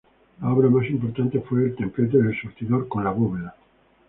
[0.41, 3.55] La obra más importante fue el templete del surtidor con la bóveda.